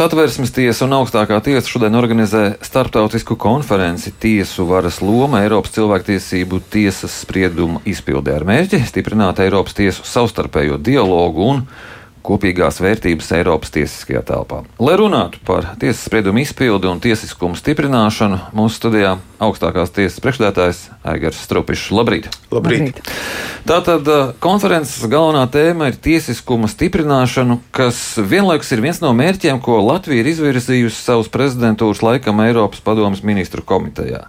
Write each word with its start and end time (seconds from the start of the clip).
Satversmes 0.00 0.48
tiesa 0.56 0.86
un 0.86 0.94
augstākā 0.96 1.36
tiesa 1.44 1.68
šodien 1.68 1.92
organizē 1.98 2.54
starptautisku 2.64 3.34
konferenci 3.36 4.08
Tiesu 4.16 4.64
varas 4.64 5.02
loma 5.04 5.42
Eiropas 5.44 5.74
cilvēktiesību 5.74 6.62
tiesas 6.72 7.18
spriedumu 7.20 7.82
izpildē 7.84 8.38
ar 8.38 8.46
mērķi 8.48 8.80
stiprināt 8.88 9.42
Eiropas 9.44 9.76
tiesu 9.76 10.06
savstarpējo 10.08 10.78
dialogu 10.80 11.44
un 11.44 11.60
kopīgās 12.26 12.80
vērtības 12.82 13.30
Eiropas 13.38 13.72
tiesiskajā 13.74 14.22
telpā. 14.28 14.62
Lai 14.82 14.96
runātu 15.00 15.40
par 15.46 15.72
tiesas 15.80 16.04
spriedumu 16.06 16.42
izpildi 16.42 16.88
un 16.90 17.00
tiesiskumu 17.02 17.58
stiprināšanu, 17.58 18.38
mūsu 18.56 18.76
studijā 18.76 19.16
augstākās 19.40 19.92
tiesas 19.96 20.20
priekšstādātājs 20.24 20.82
Aigars 21.12 21.40
Strupišs. 21.46 21.90
Labrīt! 21.96 22.28
Labrīt. 22.52 22.90
Labrīt. 22.90 23.02
Tātad 23.68 24.08
uh, 24.08 24.32
konferences 24.42 25.04
galvenā 25.10 25.44
tēma 25.52 25.90
ir 25.90 25.98
tiesiskuma 26.00 26.68
stiprināšana, 26.70 27.58
kas 27.76 28.00
vienlaikus 28.16 28.72
ir 28.72 28.84
viens 28.84 29.02
no 29.04 29.12
mērķiem, 29.16 29.60
ko 29.64 29.80
Latvija 29.84 30.24
ir 30.24 30.32
izvirzījusi 30.32 30.96
savas 30.96 31.30
prezidentūras 31.32 32.02
laikam 32.04 32.40
Eiropas 32.44 32.82
padomas 32.84 33.24
ministru 33.26 33.64
komitejā. 33.66 34.24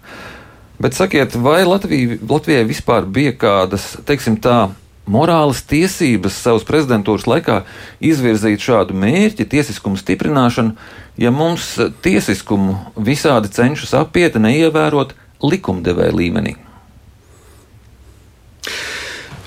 Bet 0.82 0.98
sakiet, 0.98 1.36
vai 1.38 1.62
Latvija, 1.68 2.18
Latvijai 2.28 2.66
vispār 2.66 3.05
bija 3.05 3.36
kādas, 3.38 3.92
teiksim 4.08 4.40
tā, 4.42 4.72
morālas 5.12 5.62
tiesības 5.68 6.40
savas 6.44 6.66
prezidentūras 6.68 7.28
laikā 7.30 7.62
izvirzīt 8.04 8.64
šādu 8.64 8.96
mērķi, 8.98 9.50
tiesiskumu 9.52 10.00
stiprināšanu, 10.00 10.76
ja 11.22 11.32
mums 11.36 11.74
tiesiskumu 12.04 12.78
visādi 12.96 13.52
cenšas 13.52 13.96
apiet, 14.02 14.40
neievērot 14.40 15.16
likumdevēja 15.44 16.18
līmenī? 16.18 16.58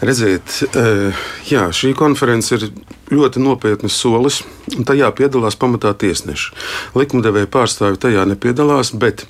Redziet, 0.04 0.58
eh, 0.76 1.14
jā, 1.48 1.68
šī 1.72 1.94
konference 1.96 2.52
ir 2.52 2.66
ļoti 3.14 3.40
nopietnas 3.40 3.94
solis, 3.96 4.42
un 4.76 4.84
tajā 4.84 5.08
piedalās 5.16 5.56
pamatā 5.56 5.94
tiesneši. 5.96 6.50
Likumdevēja 6.98 7.48
pārstāvji 7.48 8.02
tajā 8.02 8.26
nepiedalās, 8.28 8.92
bet 8.92 9.24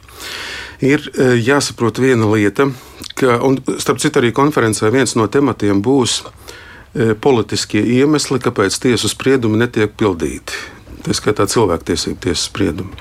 ir 0.82 1.04
eh, 1.14 1.36
jāsaprot 1.38 2.00
viena 2.02 2.26
lieta, 2.32 2.72
ka, 3.18 3.38
un 3.46 3.58
starp 3.78 4.02
citu 4.02 4.20
arī 4.20 4.32
konferencē 4.34 4.90
viens 4.94 5.16
no 5.18 5.26
tematiem 5.30 5.82
būs 5.84 6.20
eh, 6.24 7.14
politiskie 7.14 7.82
iemesli, 7.98 8.40
kāpēc 8.42 8.78
tiesu 8.86 9.10
spriedumi 9.10 9.60
netiek 9.60 9.94
pildīti. 9.98 10.73
Tā 11.04 11.12
skaitā 11.12 11.44
cilvēktiesību 11.50 12.20
tiesas 12.24 12.48
spriedumi. 12.48 12.94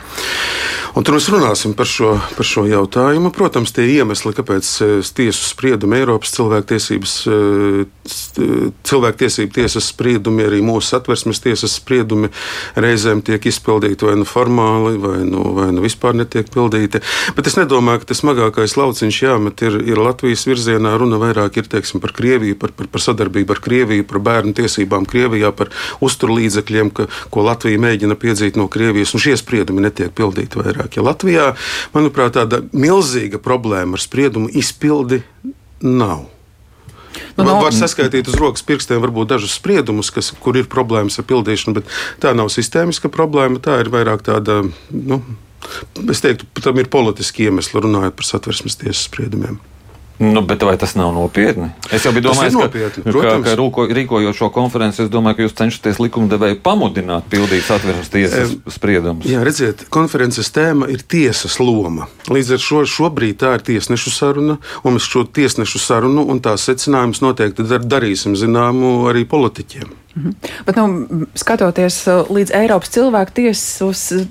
Un 0.93 1.01
tur 1.01 1.15
mēs 1.15 1.25
runāsim 1.33 1.71
par 1.73 1.87
šo, 1.89 2.11
par 2.37 2.45
šo 2.45 2.67
jautājumu. 2.69 3.31
Protams, 3.33 3.71
tie 3.73 3.87
iemesli, 3.95 4.29
kāpēc 4.37 4.67
eh, 4.85 4.91
tiesu 5.17 5.47
spriedumi, 5.47 5.97
Eiropas 6.03 6.35
cilvēktiesības, 6.35 7.13
eh, 7.33 8.43
cilvēktiesību 8.85 9.55
tiesas 9.55 9.87
spriedumi, 9.89 10.45
arī 10.45 10.59
mūsu 10.61 10.91
satversmes 10.91 11.41
tiesas 11.41 11.79
spriedumi 11.79 12.29
reizēm 12.77 13.23
tiek 13.25 13.41
izpildīti 13.49 14.05
vai 14.05 14.19
nu 14.21 14.27
formāli, 14.29 14.99
vai 15.01 15.23
nu, 15.25 15.47
vai 15.57 15.71
nu 15.73 15.81
vispār 15.81 16.13
netiek 16.19 16.51
pildīti. 16.53 17.01
Bet 17.33 17.49
es 17.49 17.57
nedomāju, 17.57 18.03
ka 18.03 18.11
tas 18.11 18.21
smagākais 18.21 18.77
lauciņš 18.77 19.21
jāmet 19.23 19.65
ir, 19.65 19.79
ir 19.95 20.03
Latvijas 20.03 20.45
virzienā. 20.45 20.93
Runa 21.01 21.17
vairāk 21.23 21.57
ir 21.57 21.71
teiksim, 21.73 22.03
par 22.05 22.13
Krieviju, 22.13 22.59
par, 22.61 22.75
par, 22.77 22.91
par 22.93 23.01
sadarbību 23.01 23.57
ar 23.57 23.63
Krieviju, 23.65 24.05
par 24.13 24.21
bērnu 24.29 24.53
tiesībām 24.61 25.09
Krievijā, 25.09 25.49
par 25.57 25.73
uzturlīdzekļiem, 26.05 26.93
ka, 26.93 27.09
ko 27.33 27.49
Latvija 27.49 27.81
mēģina 27.81 27.92
piedzīt 27.99 28.57
no 28.59 28.67
Krievijas, 28.71 29.13
un 29.13 29.23
šie 29.23 29.35
spriedumi 29.39 29.83
netiek 29.85 30.13
pildīti 30.15 30.59
vairāk. 30.59 30.97
Ja 30.97 31.05
Latvijā, 31.05 31.49
manuprāt, 31.93 32.35
tāda 32.37 32.63
milzīga 32.73 33.41
problēma 33.43 33.99
ar 33.99 34.03
spriedumu 34.03 34.49
izpildi 34.49 35.23
nav. 35.81 36.29
Nu, 37.37 37.45
no, 37.45 37.57
var 37.61 37.73
saskaitīt 37.75 38.29
uz 38.29 38.37
rokas 38.37 38.65
pirkstiem, 38.65 39.01
varbūt 39.03 39.33
dažus 39.33 39.55
spriedumus, 39.57 40.09
kas, 40.13 40.31
kur 40.41 40.57
ir 40.57 40.69
problēmas 40.69 41.19
ar 41.21 41.27
pildīšanu, 41.29 41.77
bet 41.77 41.89
tā 42.21 42.33
nav 42.37 42.49
sistēmiska 42.53 43.11
problēma. 43.13 43.61
Tā 43.63 43.79
ir 43.83 43.91
vairāk 43.93 44.25
tāda, 44.25 44.61
nu, 44.93 45.19
es 46.09 46.23
teiktu, 46.25 46.49
tam 46.61 46.81
ir 46.81 46.89
politiski 46.93 47.47
iemesli 47.47 47.83
runājot 47.85 48.17
par 48.17 48.29
satversmes 48.29 48.79
tiesas 48.81 49.05
spriedumiem. 49.09 49.59
Nu, 50.17 50.41
bet 50.41 50.61
vai 50.61 50.77
tas 50.77 50.93
nav 50.95 51.13
nopietni? 51.13 51.71
Es 51.91 52.05
jau 52.05 52.11
biju 52.13 52.27
domājis, 52.27 52.53
nopietni, 52.53 53.03
ka, 53.03 53.13
ka, 53.25 53.33
ka 53.47 53.55
rūko, 53.57 53.85
rīkojot 53.97 54.37
šo 54.37 54.49
konferenci, 54.53 55.01
es 55.05 55.09
domāju, 55.11 55.39
ka 55.39 55.47
jūs 55.47 55.55
cenšaties 55.57 55.99
likumdevēju 56.03 56.59
pamudināt 56.63 57.25
pildīt 57.31 57.65
satversmes 57.65 58.11
tiesas 58.13 58.53
spriedumus. 58.75 59.25
Jā, 59.29 59.41
redziet, 59.45 59.87
konferences 59.93 60.53
tēma 60.53 60.87
ir 60.93 61.01
tiesas 61.01 61.57
loma. 61.59 62.07
Līdz 62.29 62.53
ar 62.55 62.63
šo 62.63 62.83
šobrīd 62.93 63.41
tā 63.41 63.55
ir 63.57 63.65
tiesnešu 63.73 64.13
saruna, 64.13 64.59
un 64.85 64.97
mēs 64.97 65.09
šo 65.09 65.25
tiesnešu 65.25 65.81
sarunu 65.81 66.27
un 66.29 66.43
tās 66.45 66.69
secinājumus 66.69 67.23
noteikti 67.25 67.65
dar, 67.67 67.81
darīsim 67.81 68.37
zināmu 68.37 68.95
arī 69.11 69.25
politiķiem. 69.29 69.99
Mhm. 70.13 70.33
Bet, 70.67 70.77
nu, 70.77 71.25
skatoties 71.33 72.03
līdz 72.29 72.53
Eiropas 72.53 72.93
cilvēku 72.93 73.33
tiesas 73.41 74.27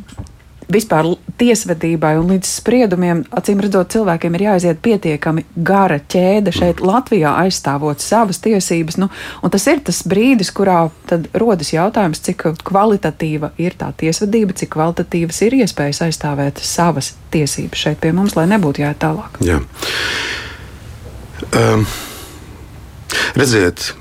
vispār 0.72 1.06
tiesvedībai 1.40 2.14
un 2.20 2.32
līdz 2.32 2.48
spriedumiem, 2.58 3.22
acīm 3.34 3.62
redzot, 3.62 3.90
cilvēkiem 3.94 4.36
ir 4.36 4.44
jāiziet 4.46 4.82
pietiekami 4.84 5.44
gara 5.56 5.98
ķēde 6.00 6.54
šeit 6.54 6.82
Latvijā 6.84 7.34
aizstāvot 7.44 8.02
savas 8.02 8.40
tiesības. 8.44 8.98
Nu, 9.02 9.08
tas 9.52 9.66
ir 9.70 9.82
tas 9.86 10.02
brīdis, 10.08 10.52
kurā 10.54 10.84
tad 11.10 11.28
rodas 11.38 11.72
jautājums, 11.74 12.22
cik 12.24 12.46
kvalitatīva 12.68 13.52
ir 13.62 13.76
tā 13.78 13.92
tiesvedība, 14.02 14.56
cik 14.58 14.74
kvalitatīvas 14.76 15.42
ir 15.46 15.58
iespējas 15.62 16.04
aizstāvēt 16.08 16.62
savas 16.66 17.14
tiesības 17.34 17.86
šeit 17.86 18.02
pie 18.02 18.14
mums, 18.16 18.36
lai 18.38 18.48
nebūtu 18.50 18.84
jāiet 18.84 19.00
tālāk. 19.02 19.40
Jā. 19.44 19.60
Um, 21.58 21.86
redziet, 23.36 23.92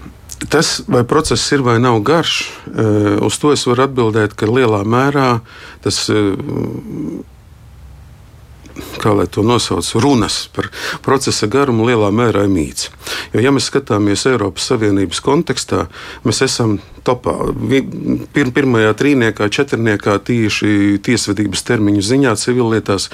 Tas, 0.50 0.82
vai 0.88 1.04
process 1.06 1.52
ir 1.54 1.62
vai 1.62 1.78
nav 1.80 2.00
garš, 2.02 2.50
eh, 2.68 3.18
uz 3.22 3.38
to 3.38 3.52
es 3.54 3.66
varu 3.70 3.86
atbildēt, 3.86 4.34
ka 4.34 4.50
lielā 4.50 4.82
mērā 4.88 5.42
tas 5.84 6.10
eh, 6.10 6.34
kā 9.02 9.14
lai 9.16 9.28
to 9.28 9.44
nosauc, 9.46 9.86
runas 10.02 10.48
par 10.54 10.70
procesa 11.06 11.48
garumu 11.48 11.86
lielā 11.86 12.10
mērā 12.14 12.48
mīts. 12.50 12.90
Jo, 13.32 13.40
ja 13.40 13.52
mēs 13.56 13.70
skatāmies 13.72 14.26
Eiropas 14.28 14.66
Savienības 14.68 15.22
kontekstā, 15.24 15.86
mēs 16.28 16.42
esam 16.44 16.80
topā. 17.08 17.34
Pir, 18.36 18.52
pirmajā 18.56 18.92
trīniekā, 19.00 19.48
četrniekā 19.54 20.18
tieši 20.28 21.00
tiesvedības 21.06 21.64
termiņu 21.68 22.04
ziņā, 22.06 22.34
civillietās, 22.42 23.08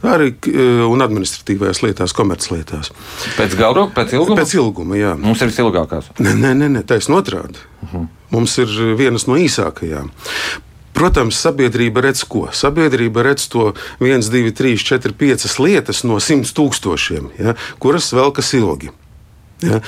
arī 0.00 0.32
e, 0.32 0.70
un 0.88 1.04
administratīvajās 1.04 1.82
lietās, 1.84 2.16
komerclietās. 2.16 2.92
Pēc, 3.36 3.58
gauru, 3.60 3.90
pēc 3.96 4.16
ilguma? 4.16 4.40
Pēc 4.40 4.56
ilguma, 4.56 4.96
jā. 4.98 5.12
Mums 5.20 5.44
ir 5.44 5.52
visilgākās. 5.52 6.10
Nē, 6.22 6.34
nē, 6.40 6.56
nē, 6.62 6.72
nē 6.78 6.86
taisnība 6.88 7.20
otrādi. 7.20 7.60
Uh 7.60 7.86
mhm. 7.86 8.00
-huh. 8.00 8.08
Mums 8.30 8.58
ir 8.62 8.68
vienas 8.96 9.26
no 9.26 9.34
īsākajām. 9.34 10.10
Protams, 10.94 11.38
sabiedrība 11.40 12.02
redz 12.04 12.24
ko? 12.28 12.48
Sabiedrība 12.52 13.22
redz 13.22 13.48
to 13.48 13.72
1, 14.00 14.30
2, 14.30 14.52
3, 14.52 14.76
4, 14.84 15.12
5 15.12 15.58
lietas 15.64 16.04
no 16.04 16.18
100 16.20 16.52
tūkstošiem, 16.54 17.30
ja, 17.38 17.54
kuras 17.78 18.12
velkas 18.12 18.52
ilgi. 18.54 18.90
Ja? 19.64 19.80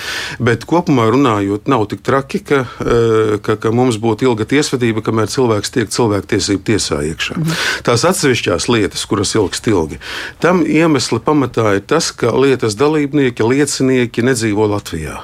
Bet 0.42 0.66
kopumā 0.68 1.08
runājot, 1.12 1.68
nav 1.70 1.86
tik 1.90 2.02
traki, 2.06 2.42
ka, 2.46 2.62
eh, 2.84 3.36
ka, 3.42 3.56
ka 3.56 3.72
mums 3.74 3.98
būtu 4.02 4.28
ilga 4.28 4.46
tiesvedība, 4.48 5.04
kamēr 5.04 5.30
cilvēks 5.32 5.74
tiek 5.74 5.92
cilvēktiesību 5.92 6.64
tiesā 6.70 7.02
iekšā. 7.12 7.38
Mhm. 7.38 7.60
Tās 7.88 8.06
atsevišķās 8.08 8.68
lietas, 8.72 9.06
kuras 9.08 9.34
ilgst 9.38 9.68
ilgi, 9.72 10.00
tam 10.40 10.64
iemesli 10.66 11.20
pamatā 11.24 11.76
ir 11.78 11.86
tas, 11.86 12.12
ka 12.12 12.34
lietas 12.36 12.76
dalībnieki, 12.78 13.46
liecinieki 13.54 14.26
nedzīvo 14.26 14.68
Latvijā 14.72 15.20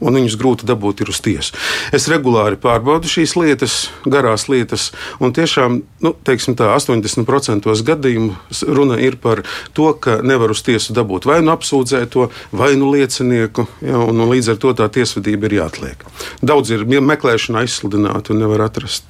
un 0.00 0.18
viņus 0.18 0.36
grūti 0.38 0.68
dabūt 0.68 1.02
uz 1.12 1.20
tiesu. 1.24 1.56
Es 1.94 2.08
regulāri 2.10 2.58
pārbaudu 2.60 3.10
šīs 3.10 3.34
lietas, 3.38 3.76
garās 4.06 4.48
lietas, 4.50 4.90
un 5.22 5.34
tiešām 5.36 5.80
nu, 6.04 6.14
tā, 6.18 6.70
80% 6.76 7.68
gadījumu 7.88 8.36
runa 8.78 8.98
ir 9.02 9.18
par 9.22 9.44
to, 9.76 9.90
ka 9.94 10.18
nevar 10.22 10.54
uz 10.54 10.62
tiesu 10.66 10.96
dabūt 10.96 11.28
vai 11.28 11.40
nu 11.42 11.54
apsūdzēto, 11.54 12.28
vai 12.52 12.74
nu 12.78 12.92
liecinieku, 12.94 13.68
ja, 13.82 13.98
un, 13.98 14.18
un 14.18 14.32
līdz 14.32 14.54
ar 14.54 14.60
to 14.62 14.74
tā 14.78 14.88
tiesvedība 14.92 15.48
ir 15.48 15.58
jāatliek. 15.62 16.04
Daudz 16.42 16.74
ir 16.74 16.86
meklēšana 16.86 17.64
aizsludināta 17.64 18.34
un 18.34 18.44
nevar 18.44 18.68
atrast. 18.68 19.06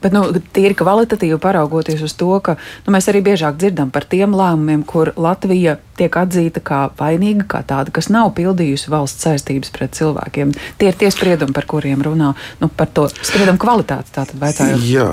Bet, 0.00 0.14
nu, 0.16 0.22
tīri 0.56 0.76
kvalitatīvi 0.78 1.36
paraugoties 1.42 2.00
uz 2.06 2.14
to, 2.16 2.30
ka 2.44 2.56
nu, 2.86 2.94
mēs 2.94 3.10
arī 3.12 3.20
biežāk 3.26 3.58
dzirdam 3.60 3.92
par 3.92 4.06
tiem 4.08 4.32
lēmumiem, 4.36 4.82
kur 4.88 5.12
Latvija 5.20 5.76
tiek 6.00 6.16
atzīta 6.16 6.62
kā 6.64 6.80
vainīga, 6.96 7.44
kā 7.50 7.60
tāda, 7.68 7.92
kas 7.92 8.08
nav 8.12 8.32
pildījusi 8.38 8.92
valsts 8.92 9.28
saistības 9.28 9.72
pret 9.74 9.96
cilvēkiem. 9.98 10.56
Tie 10.80 10.88
ir 10.88 10.96
tie 10.96 11.12
spriedumi, 11.12 11.56
par 11.56 11.68
kuriem 11.68 12.00
runā 12.06 12.32
nu, 12.62 12.72
par 12.72 12.88
to 12.96 13.10
spriedumu 13.12 13.60
kvalitāti. 13.60 14.14
Tātad, 14.16 14.38
vaicājot. 14.40 14.84
Jā. 14.88 15.12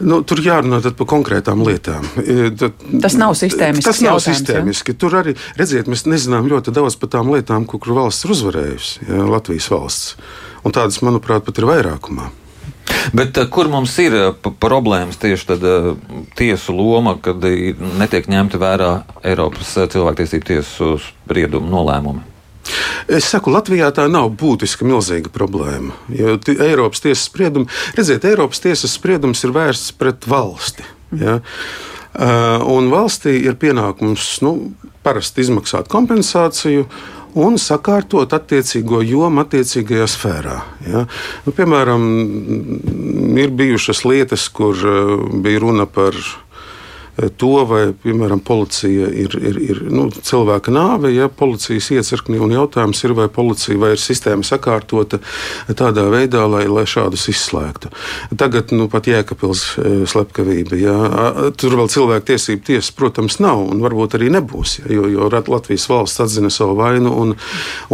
Nu, 0.00 0.22
tur 0.24 0.40
jārunā 0.40 0.80
par 0.96 1.08
konkrētām 1.08 1.60
lietām. 1.66 2.06
E, 2.24 2.48
tas 2.56 3.16
nav 3.20 3.34
sistēmiski. 3.36 3.84
Tas 3.84 4.00
nav 4.04 4.18
sistēmiski. 4.24 4.94
Ja? 4.94 5.00
Tur 5.04 5.16
arī, 5.20 5.36
redziet, 5.60 5.90
mēs 5.92 6.06
nezinām 6.08 6.48
ļoti 6.48 6.72
daudz 6.74 6.96
par 7.00 7.12
tām 7.12 7.30
lietām, 7.34 7.68
kur, 7.68 7.82
kur 7.84 7.98
valsts 7.98 8.24
ir 8.24 8.34
uzvarējusi, 8.34 9.04
ja, 9.10 9.26
Latvijas 9.28 9.68
valsts. 9.72 10.14
Un 10.64 10.76
tādas, 10.76 11.02
manuprāt, 11.04 11.44
pat 11.44 11.60
ir 11.60 11.68
vairākumā. 11.68 12.30
Bet 13.12 13.38
eh, 13.38 13.46
kur 13.50 13.68
mums 13.72 13.94
ir 14.02 14.16
eh, 14.16 14.50
problēmas 14.62 15.20
tieši 15.20 15.48
tad 15.52 15.64
eh, 15.66 15.92
tiesu 16.38 16.74
loma, 16.76 17.16
kad 17.22 17.42
netiek 18.00 18.28
ņemta 18.30 18.60
vērā 18.60 18.90
Eiropas 19.26 19.76
cilvēktiesību 19.92 20.50
tiesu 20.52 20.96
spriedumu 21.04 21.70
nolēmumi? 21.72 22.26
Es 23.10 23.26
saku, 23.32 23.50
Latvijā 23.50 23.88
tā 23.94 24.04
nav 24.10 24.28
būtiska, 24.38 24.86
milzīga 24.86 25.32
problēma. 25.34 25.96
Jo 26.14 26.36
Eiropas 26.60 27.02
tiesas 27.02 27.24
spriedumi, 27.26 27.70
redziet, 27.96 28.26
Eiropas 28.28 28.62
tiesas 28.62 28.94
spriedums 28.94 29.42
ir 29.46 29.54
vērsts 29.56 29.96
pret 29.98 30.28
valsti. 30.30 30.86
Ja? 31.18 31.40
Uh, 32.10 32.58
un 32.66 32.88
valstī 32.90 33.36
ir 33.46 33.54
pienākums 33.58 34.24
nu, 34.42 34.52
parasti 35.06 35.44
izmaksāt 35.44 35.86
kompensāciju 35.90 36.88
un 37.38 37.58
sakārtot 37.60 38.32
attiecīgo 38.36 39.02
jomu 39.06 39.44
attiecīgajā 39.44 40.06
sfērā. 40.10 40.56
Ja? 40.88 41.04
Nu, 41.46 41.54
piemēram, 41.56 42.06
ir 43.40 43.54
bijušas 43.56 44.04
lietas, 44.08 44.48
kur 44.54 44.76
uh, 44.76 45.16
bija 45.42 45.62
runa 45.62 45.86
par 45.86 46.16
to, 47.40 47.52
vai, 47.68 47.82
piemēram, 48.02 48.40
policija 48.44 49.08
ir, 49.12 49.34
ir, 49.36 49.58
ir 49.60 49.80
nu, 49.92 50.08
cilvēka 50.10 50.72
nāve, 50.72 51.12
ja 51.14 51.28
policijas 51.28 51.90
iecirknī, 51.94 52.38
un 52.40 52.54
jautājums 52.54 53.02
ir, 53.04 53.14
vai 53.18 53.28
policija 53.32 53.78
vai 53.80 53.92
ir 53.94 54.02
sistēma 54.02 54.46
sakārtota 54.46 55.20
tādā 55.76 56.06
veidā, 56.12 56.46
lai, 56.50 56.64
lai 56.70 56.86
šādus 56.88 57.28
izslēgtu. 57.32 57.90
Tagad 58.40 58.74
nu, 58.76 58.88
pat 58.92 59.08
Jēkabils 59.10 59.64
e, 59.76 59.92
slepkavība, 60.10 60.78
ja, 60.80 60.96
tur 61.60 61.76
vēl 61.80 61.90
cilvēku 61.92 62.30
tiesību 62.32 62.66
tiesas, 62.70 62.92
protams, 62.96 63.40
nav, 63.42 63.62
un 63.72 63.82
varbūt 63.84 64.16
arī 64.18 64.30
nebūs, 64.34 64.80
ja, 64.82 64.88
jo, 64.96 65.08
jo 65.10 65.30
Latvijas 65.50 65.88
valsts 65.90 66.22
atzina 66.22 66.50
savu 66.52 66.76
vainu, 66.78 67.12
un, 67.22 67.34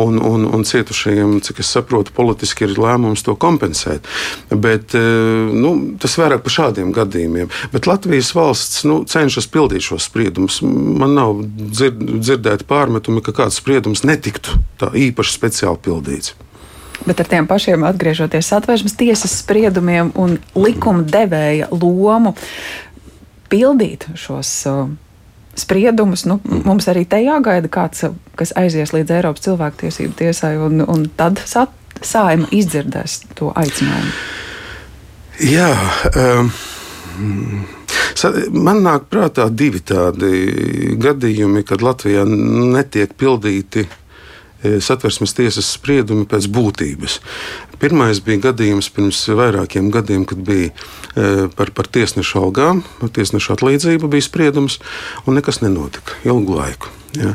un, 0.03 0.21
un, 0.21 0.47
un 0.55 0.67
cietušajiem, 0.67 1.39
cik 1.47 1.63
es 1.65 1.71
saprotu, 1.73 2.15
politiski 2.17 2.67
ir 2.67 2.77
lēmums 2.81 3.25
to 3.27 3.37
kompensēt. 3.41 4.07
Bet, 4.51 4.95
e, 4.97 5.03
nu, 5.57 5.75
tas 6.03 6.17
vairāk 6.21 6.45
par 6.45 6.57
šādiem 6.57 6.93
gadījumiem. 6.97 7.51
Bet 7.73 7.89
Latvijas 7.89 8.33
valsts 8.37 8.85
nu, 8.89 9.03
cenšas 9.17 9.49
pildīt 9.53 9.85
šos 9.87 10.09
spriedumus. 10.11 10.61
Man 10.63 11.17
nav 11.17 11.41
dzird, 11.47 12.03
dzirdēti 12.21 12.67
pārmetumi, 12.69 13.25
ka 13.25 13.35
kāds 13.37 13.61
spriedums 13.61 14.05
netiktu 14.07 14.59
tā 14.81 14.93
īpaši 14.93 15.39
speciāli 15.39 15.83
pildīts. 15.89 16.37
Bet 17.07 17.21
ar 17.21 17.29
tiem 17.29 17.47
pašiem 17.49 17.85
atgriežoties 17.87 18.49
satversmes 18.51 18.97
tiesas 18.99 19.35
spriedumiem 19.43 20.13
un 20.19 20.39
likuma 20.57 21.05
devēja 21.05 21.69
lomu 21.73 22.33
pildīt 23.53 24.09
šos 24.19 24.53
uh, 24.71 24.89
spriedumus, 25.57 26.25
nu, 26.25 26.41
mm. 26.43 26.65
mums 26.67 26.89
arī 26.91 27.05
te 27.09 27.21
jāgaida 27.23 27.71
kāds, 27.73 28.09
kas 28.37 28.53
aizies 28.59 28.93
līdz 28.97 29.15
Eiropas 29.19 29.45
cilvēktiesību 29.47 30.17
tiesai, 30.19 30.57
un, 30.61 30.83
un 30.83 31.07
tad 31.17 31.41
sat, 31.47 31.73
saima 32.05 32.49
izdzirdēs 32.53 33.23
to 33.39 33.53
aicinājumu. 33.57 34.13
Jā. 35.47 35.71
Um, 36.17 36.53
Man 38.53 38.81
nāk 38.85 39.11
prātā 39.13 39.49
divi 39.53 39.83
tādi 39.85 40.97
gadījumi, 41.01 41.65
kad 41.67 41.85
Latvijā 41.85 42.25
netiek 42.27 43.13
pildīti 43.19 43.85
e, 43.85 44.79
satversmes 44.81 45.37
tiesas 45.37 45.69
spriedumi 45.77 46.25
pēc 46.29 46.49
būtības. 46.53 47.19
Pirmais 47.83 48.23
bija 48.25 48.47
gadījums 48.49 48.89
pirms 48.95 49.21
vairākiem 49.37 49.91
gadiem, 49.93 50.25
kad 50.29 50.41
bija 50.41 50.71
e, 50.73 51.49
par, 51.59 51.75
par 51.77 51.91
tiesnešu 51.93 52.41
algām, 52.47 52.85
tiesnešu 53.05 53.53
atlīdzību 53.59 54.09
bija 54.17 54.25
spriedums, 54.25 54.81
un 55.27 55.37
nekas 55.37 55.61
nenotika 55.65 56.17
ilgu 56.25 56.57
laiku. 56.57 56.93
Ja. 57.17 57.35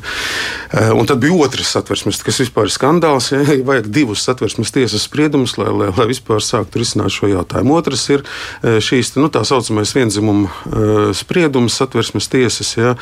Eh, 0.71 0.91
un 0.91 1.05
tad 1.05 1.19
bija 1.19 1.35
otrs 1.35 1.67
satversmes, 1.73 2.21
kas 2.23 2.37
vispār 2.39 2.69
ir 2.69 2.71
skandāls. 2.71 3.31
Ja. 3.33 3.41
Vajag 3.67 3.89
divus 3.91 4.23
satversmes 4.23 4.71
tiesas 4.71 5.03
spriedumus, 5.07 5.57
lai, 5.59 5.67
lai, 5.67 5.89
lai 5.97 6.07
vispār 6.07 6.39
sāktu 6.43 6.79
risināt 6.79 7.11
šo 7.11 7.27
jautājumu. 7.31 7.75
Otrs 7.75 8.05
ir 8.13 8.23
eh, 8.23 8.79
šīs 8.83 9.15
nu, 9.19 9.27
tā 9.33 9.43
saucamais 9.47 9.91
vienzimuma 9.95 10.47
eh, 10.47 11.11
spriedums 11.17 11.75
satversmes 11.81 12.31
tiesas, 12.31 12.75
ja, 12.77 12.95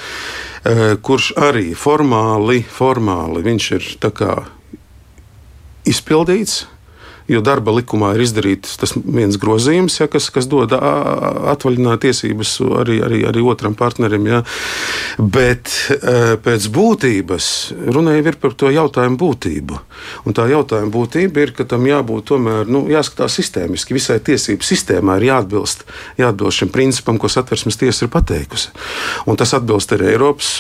kurš 1.06 1.30
arī 1.40 1.70
formāli, 1.78 2.60
formāli 2.68 3.44
viņš 3.46 3.68
ir 3.78 3.86
izpildīts 5.88 6.66
jo 7.30 7.42
darba 7.46 7.74
likumā 7.78 8.14
ir 8.16 8.24
izdarīts 8.26 8.78
tas 8.82 8.96
viens 8.98 9.38
grozījums, 9.40 10.00
ja, 10.02 10.08
kas, 10.12 10.30
kas 10.34 10.48
dod 10.50 10.74
atvaļināt 10.74 12.04
tiesības 12.06 12.56
arī, 12.82 13.00
arī, 13.06 13.22
arī 13.30 13.44
otram 13.46 13.76
partnerim. 13.78 14.26
Ja. 14.30 14.42
Bet 15.20 15.72
pēc 16.46 16.70
būtības 16.74 17.50
runājot 17.94 18.40
par 18.42 18.56
to 18.58 18.72
jautājumu 18.74 19.20
būtību. 19.20 19.80
Un 20.28 20.36
tā 20.36 20.48
jautājuma 20.50 20.92
būtība 20.94 21.44
ir, 21.44 21.54
ka 21.56 21.66
tam 21.70 21.86
jābūt 21.88 22.30
tomēr 22.32 22.70
nu, 22.72 22.86
jāskatās 22.92 23.38
sistēmiski. 23.40 23.96
Visai 23.98 24.20
tiesību 24.24 24.66
sistēmai 24.66 25.20
ir 25.20 25.30
jāatbilst, 25.30 25.86
jāatbilst 26.20 26.64
šim 26.64 26.74
principam, 26.74 27.20
ko 27.22 27.30
satversmes 27.32 27.80
tiesa 27.80 28.06
ir 28.06 28.14
pateikusi. 28.14 28.74
Un 29.30 29.40
tas 29.40 29.54
atbilst 29.58 29.94
arī 29.96 30.14
Eiropas, 30.14 30.52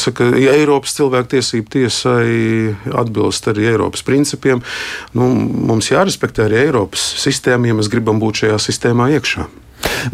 saka, 0.00 0.30
ja 0.40 0.54
Eiropas 0.56 0.96
cilvēktiesību 0.98 1.72
tiesai, 1.76 2.30
atbilst 3.02 3.50
arī 3.52 3.68
Eiropas 3.72 4.04
principiem. 4.06 4.62
Nu, 5.16 5.25
nu, 5.26 5.46
mums 5.70 5.90
jārespektē 5.90 6.46
arī 6.46 6.62
Eiropas 6.64 7.02
sistēma, 7.20 7.68
ja 7.68 7.76
mēs 7.78 7.90
gribam 7.92 8.20
būt 8.22 8.44
šajā 8.44 8.58
sistēmā 8.62 9.10
iekšā. 9.18 9.46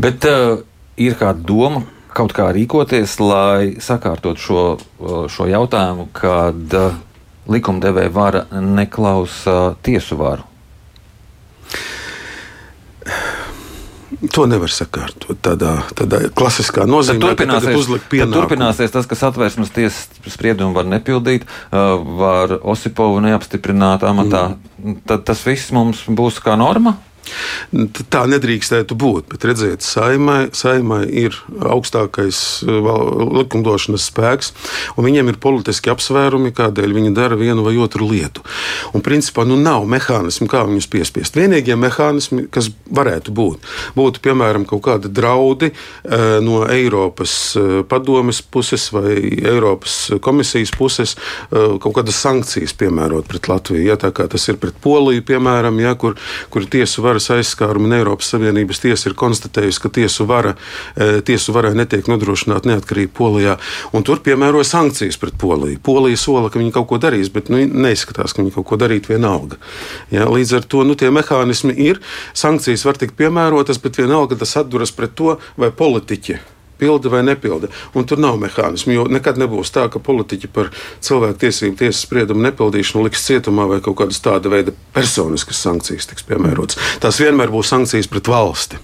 Bet 0.01 0.27
uh, 0.29 0.63
ir 1.01 1.17
kāda 1.21 1.45
doma 1.47 1.85
kaut 2.13 2.35
kā 2.37 2.51
rīkoties, 2.53 3.17
lai 3.23 3.75
sakārtot 3.81 4.41
šo, 4.41 4.65
uh, 4.77 5.25
šo 5.33 5.49
jautājumu, 5.49 6.09
kad 6.17 6.79
uh, 6.79 6.97
likumdevēja 7.53 8.13
vara 8.13 8.47
neklausa 8.53 9.75
tiesu 9.85 10.19
varu? 10.21 10.52
To 14.31 14.45
nevar 14.47 14.71
sakārtot 14.71 15.41
tādā, 15.43 15.73
tādā 15.99 16.21
klasiskā 16.39 16.85
nozīmē. 16.87 17.19
Tad 17.19 17.41
turpināsies, 17.41 17.89
tad 18.13 18.35
turpināsies 18.37 18.95
tas, 18.95 19.09
ka 19.11 19.19
satvērsmes 19.19 19.73
tiesas 19.75 20.31
spriedumu 20.31 20.77
var 20.77 20.87
nepildīt, 20.87 21.49
var 21.73 22.55
Osipovu 22.63 23.19
neapstiprināt 23.25 24.07
amatā. 24.07 24.45
Mm. 24.79 25.01
Tad 25.11 25.27
tas 25.27 25.43
viss 25.47 25.75
mums 25.75 26.05
būs 26.07 26.39
kā 26.45 26.55
norma. 26.61 26.95
Tā 27.73 28.27
nedrīkstētu 28.29 28.93
būt. 29.01 29.31
Bet 29.33 29.47
redziet, 29.49 29.81
saimai, 29.81 30.51
saimai 30.53 31.07
ir 31.09 31.37
augstākais 31.65 32.41
eh, 32.67 32.89
likumdošanas 33.39 34.09
spēks, 34.11 34.51
un 35.01 35.07
viņiem 35.07 35.31
ir 35.33 35.39
politiski 35.41 35.89
apsvērumi, 35.93 36.53
kādēļ 36.53 36.93
viņi 36.99 37.15
dara 37.17 37.39
vienu 37.41 37.65
vai 37.65 37.79
otru 37.81 38.11
lietu. 38.11 38.45
Un 38.93 39.05
principā 39.05 39.47
nu, 39.49 39.57
nav 39.57 39.87
mehānismu, 39.89 40.51
kā 40.53 40.67
viņus 40.69 40.91
piespiest. 40.93 41.39
Vienīgie 41.39 41.79
mehānismi, 41.81 42.45
kas 42.53 42.69
varētu 42.93 43.33
būt, 43.33 43.65
būtu 43.97 44.21
piemēram 44.27 44.69
kaut 44.69 44.85
kādi 44.91 45.09
draudi 45.09 45.73
eh, 45.73 46.37
no 46.45 46.67
Eiropas 46.69 47.39
eh, 47.57 47.81
padomes 47.89 48.43
puses 48.45 48.91
vai 48.93 49.17
Eiropas 49.17 49.97
komisijas 50.21 50.75
puses, 50.77 51.15
kaut 51.53 51.93
kādas 51.97 52.19
sankcijas 52.21 52.75
piemērot 52.77 53.27
pret 53.29 53.49
Latviju. 53.49 53.85
Ja, 53.87 53.97
tā 54.01 54.11
kā 54.15 54.27
tas 54.31 54.45
ir 54.51 54.59
pret 54.61 54.77
Poliju, 54.83 55.25
piemēram, 55.27 55.79
ja, 55.83 55.95
kur, 55.99 56.17
kur 56.53 56.67
tiesu 56.69 57.05
varas 57.05 57.31
aizskārumu, 57.63 57.87
un 57.87 57.97
Eiropas 57.97 58.31
Savienības 58.33 58.81
tiesa 58.83 59.11
ir 59.11 59.17
konstatējusi, 59.19 59.81
ka 59.83 59.89
tiesu, 59.89 60.27
vara, 60.27 60.55
e, 60.97 61.21
tiesu 61.23 61.53
varai 61.53 61.75
netiek 61.75 62.07
nodrošināta 62.09 62.69
neatkarība 62.69 63.13
Polijā, 63.17 63.59
tur 64.05 64.21
piemēroja 64.21 64.65
sankcijas 64.65 65.19
pret 65.19 65.35
Poliju. 65.39 65.79
Polija 65.83 66.17
sola, 66.17 66.51
ka 66.51 66.59
viņi 66.59 66.73
kaut 66.73 66.89
ko 66.89 66.99
darīs, 66.99 67.31
bet 67.33 67.49
nu, 67.49 67.59
neizskatās, 67.59 68.33
ka 68.33 68.43
viņi 68.43 68.55
kaut 68.55 68.67
ko 68.67 68.77
darītu 68.77 69.15
vienalga. 69.15 69.57
Ja, 70.11 70.27
līdz 70.27 70.57
ar 70.59 70.63
to 70.67 70.83
nu, 70.85 70.95
tie 70.95 71.11
mehānismi 71.11 71.75
ir, 71.77 72.01
sankcijas 72.35 72.85
var 72.85 72.99
tikt 72.99 73.17
piemērotas, 73.17 73.79
bet 73.83 73.99
vienalga 73.99 74.37
tas 74.37 74.57
atduras 74.57 74.93
pret 74.93 75.15
to, 75.15 75.39
vai 75.57 75.71
politiķi 75.71 76.41
pilda 76.83 77.13
vai 77.13 77.23
nepilda. 77.27 77.71
Un 77.95 78.07
tur 78.09 78.21
nav 78.23 78.39
mehānismu, 78.43 78.97
jo 78.97 79.09
nekad 79.11 79.39
nebūs 79.41 79.71
tā, 79.75 79.87
ka 79.93 80.03
politiķi 80.03 80.51
par 80.53 80.73
cilvēku 81.01 81.45
tiesību 81.47 81.79
tiesas 81.85 82.05
spriedumu 82.07 82.43
nepildīšanu 82.49 83.07
liks 83.07 83.27
cietumā 83.29 83.69
vai 83.71 83.83
kaut 83.85 84.01
kādas 84.03 84.23
tāda 84.25 84.51
veida 84.53 84.75
personiskas 84.97 85.63
sankcijas 85.63 86.11
tiks 86.11 86.27
piemērotas. 86.27 86.81
Tās 87.03 87.23
vienmēr 87.23 87.55
būs 87.55 87.71
sankcijas 87.73 88.11
pret 88.11 88.31
valsti. 88.33 88.83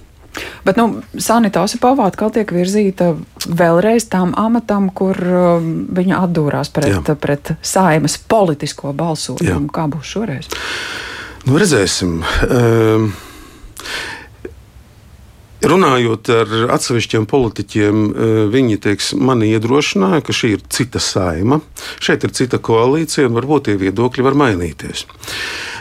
Bet 0.63 0.77
nu, 0.77 1.01
Sanita 1.17 1.63
Osipova 1.65 2.05
atkal 2.07 2.31
tiek 2.31 2.51
virzīta 2.53 3.13
vēlreiz 3.49 4.05
tam 4.11 4.33
amatam, 4.37 4.89
kur 4.95 5.17
um, 5.17 5.71
viņa 5.95 6.19
atdūrās 6.25 6.69
pret, 6.73 6.93
Jā. 6.93 7.15
pret 7.19 7.55
saimas 7.65 8.19
politisko 8.29 8.93
balsojumu. 8.93 9.65
Jā. 9.67 9.73
Kā 9.73 9.87
būs 9.91 10.13
šoreiz? 10.13 10.51
Nu, 11.47 11.57
redzēsim. 11.59 12.19
Um, 12.45 13.09
Runājot 15.59 16.29
ar 16.31 16.51
atsevišķiem 16.71 17.25
politiķiem, 17.27 18.03
eh, 18.07 18.37
viņi 18.53 18.77
teiks, 18.79 19.11
mani 19.13 19.51
iedrošināja, 19.51 20.23
ka 20.23 20.31
šī 20.31 20.53
ir 20.55 20.61
cita 20.71 20.99
saima, 21.03 21.59
šeit 21.99 22.23
ir 22.23 22.31
cita 22.31 22.57
koalīcija 22.57 23.27
un 23.27 23.35
varbūt 23.35 23.67
tie 23.67 23.75
viedokļi 23.75 24.23
var 24.23 24.37
mainīties. 24.39 25.03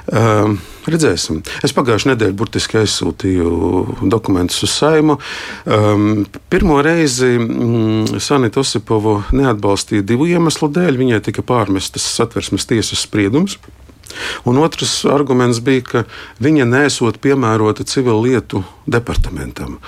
Uh, 0.08 0.56
redzēsim. 0.88 1.42
Es 1.62 1.74
pagājušajā 1.76 2.14
nedēļā 2.14 2.34
burtiski 2.34 2.78
aizsūtīju 2.80 4.08
dokumentus 4.08 4.62
uz 4.64 4.72
saimu. 4.72 5.18
Um, 5.66 6.24
pirmo 6.48 6.80
reizi 6.82 7.36
mm, 7.36 8.18
Sanita 8.18 8.62
Osipovu 8.64 9.18
neatbalstīja 9.36 10.06
divu 10.08 10.26
iemeslu 10.32 10.70
dēļ. 10.72 10.96
Viņai 10.96 11.20
tika 11.28 11.44
pārmestas 11.44 12.08
satversmes 12.16 12.66
tiesas 12.66 13.04
spriedums 13.04 13.58
Un 14.48 14.58
otrs 14.62 15.04
arguments 15.08 15.60
bija, 15.64 15.84
ka 15.84 16.04
viņa 16.44 16.66
nesot 16.68 17.20
piemērota 17.22 17.86
civil 17.88 18.22
lietu 18.24 18.62
departamentam, 18.88 19.78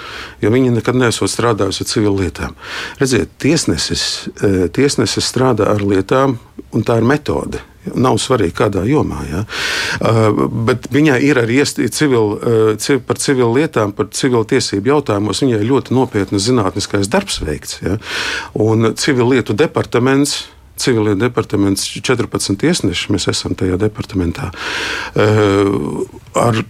jo 0.43 0.53
viņa 0.53 0.77
nekad 0.77 0.99
nesot 1.01 1.33
strādājusi 1.33 1.85
ar 1.85 1.91
civil 1.91 2.19
lietām. 2.21 2.55
Redziet, 3.01 3.33
tiesnesis, 3.41 4.29
eh, 4.43 4.69
tiesnesis 4.69 5.33
strādā 5.33 5.71
ar 5.73 5.81
lietām, 5.81 6.39
un 6.73 6.85
tā 6.85 6.99
ir 7.01 7.07
metode. 7.07 7.61
Nav 7.95 8.19
svarīgi, 8.21 8.53
kādā 8.53 8.83
jomā. 8.85 9.23
Ja? 9.25 9.39
Uh, 10.05 10.43
bet 10.69 10.91
viņai 10.93 11.17
ir 11.25 11.39
arī 11.41 11.63
civil, 11.65 12.35
uh, 12.37 12.77
civ, 12.77 13.01
par 13.09 13.17
civilu 13.17 13.55
lietām, 13.57 13.95
par 13.97 14.11
civilu 14.13 14.45
tiesību 14.45 14.93
jautājumos. 14.93 15.41
Viņai 15.41 15.65
ļoti 15.65 15.97
nopietnas 15.97 16.45
zinātniskais 16.45 17.09
darbs 17.09 17.41
veikts. 17.41 17.81
Ja? 17.81 17.97
Un 18.53 18.93
civil 19.01 19.33
lietu 19.33 19.57
departaments 19.57 20.43
civilietu 20.81 21.23
departaments 21.25 21.87
14 21.97 22.57
tiesneši, 22.61 23.13
mēs 23.15 23.29
esam 23.33 23.57
tajā 23.59 23.79
departamentā. 23.81 24.51
Uh, 25.15 26.07
ar 26.39 26.65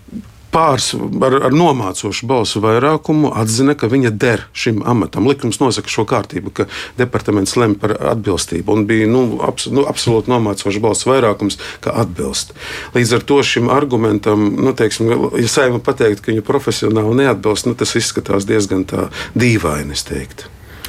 pāris 0.50 0.90
ar, 0.94 1.36
ar 1.46 1.54
nomācošu 1.54 2.26
balsu 2.30 2.62
vairākumu 2.64 3.30
atzina, 3.38 3.76
ka 3.78 3.88
viņa 3.90 4.12
der 4.22 4.44
šim 4.56 4.82
amatam. 4.88 5.28
Likums 5.30 5.60
nosaka 5.62 5.90
šo 5.92 6.04
kārtību, 6.10 6.52
ka 6.54 6.66
departaments 6.98 7.56
lemj 7.58 7.78
par 7.82 7.94
atbilstību. 8.12 8.74
Un 8.74 8.86
bija 8.90 9.08
nu, 9.10 9.24
abs, 9.46 9.68
nu, 9.72 9.86
absolūti 9.90 10.32
nomācošs 10.32 10.80
balsu 10.82 11.10
vairākums, 11.12 11.58
ka 11.84 11.94
atbilst. 12.02 12.54
Līdz 12.96 13.16
ar 13.18 13.26
to 13.30 13.40
šim 13.46 13.70
argumentam, 13.72 14.48
nu, 14.58 14.74
teiksim, 14.76 15.10
ja 15.38 15.50
saima 15.50 15.82
pateikt, 15.84 16.24
ka 16.24 16.34
viņa 16.34 16.46
profesionāli 16.46 17.22
neatbilst, 17.22 17.70
nu, 17.70 17.78
tas 17.78 17.94
izskatās 17.98 18.48
diezgan 18.48 18.86
dīvaini. 19.38 19.98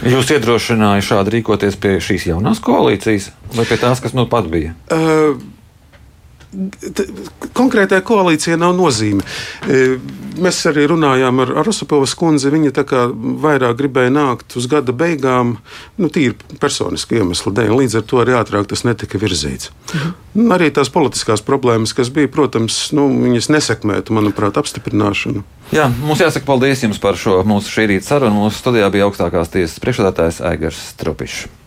Jūs 0.02 0.32
iedrošināja 0.34 1.04
šādi 1.06 1.36
rīkoties 1.36 1.76
pie 1.82 1.98
šīs 2.02 2.26
jaunās 2.32 2.62
koalīcijas 2.64 3.30
vai 3.54 3.68
pie 3.70 3.78
tās, 3.82 4.02
kas 4.02 4.16
nu 4.18 4.26
pat 4.30 4.48
bija? 4.50 4.74
Uh, 4.90 5.38
konkrētai 7.56 8.02
koalīcijai 8.04 8.58
nav 8.60 8.74
nozīme. 8.76 9.24
E, 9.68 9.96
mēs 10.42 10.60
arī 10.70 10.88
runājām 10.92 11.40
ar 11.44 11.54
Rosapovas 11.66 12.14
kundzi. 12.20 12.52
Viņa 12.52 12.74
vairāk 13.42 13.78
gribēja 13.80 14.12
nākt 14.14 14.58
uz 14.60 14.68
gada 14.72 14.96
beigām, 14.96 15.58
nu, 16.02 16.10
tīri 16.12 16.36
personiski 16.60 17.22
iemeslu 17.22 17.54
dēļ. 17.56 17.76
Līdz 17.84 18.00
ar 18.02 18.06
to 18.08 18.20
arī 18.24 18.36
ātrāk 18.40 18.68
tas 18.72 18.84
netika 18.88 19.22
virzīts. 19.22 19.72
Mhm. 19.94 20.52
Arī 20.56 20.72
tās 20.72 20.92
politiskās 20.92 21.44
problēmas, 21.44 21.96
kas 21.96 22.12
bija, 22.14 22.32
protams, 22.32 22.78
nu, 22.96 23.08
viņas 23.24 23.52
nesekmētu, 23.52 24.16
manuprāt, 24.16 24.60
apstiprināšanu. 24.60 25.44
Jā, 25.76 25.88
mums 26.04 26.24
jāsaka 26.24 26.48
paldies 26.48 26.84
jums 26.84 27.00
par 27.00 27.20
šo 27.20 27.42
mūsu 27.48 27.72
šī 27.72 27.88
rīta 27.94 28.12
sarunu. 28.12 28.46
Mūsu 28.46 28.60
studijā 28.60 28.92
bija 28.92 29.08
augstākās 29.08 29.52
tiesas 29.54 29.80
priekšsēdētājs 29.84 30.44
Aigars 30.52 30.80
Stropišs. 30.92 31.61